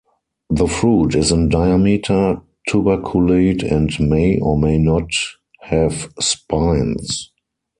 [0.49, 5.11] The fruit is in diameter, tuberculate, and may or may not
[5.65, 7.31] have spines.